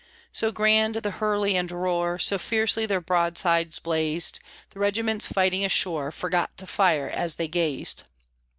[0.33, 4.39] So grand the hurly and roar, So fiercely their broadsides blazed,
[4.71, 8.05] The regiments fighting ashore Forgot to fire as they gazed.